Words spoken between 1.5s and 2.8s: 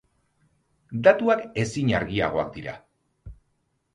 ezin argiagoak dira.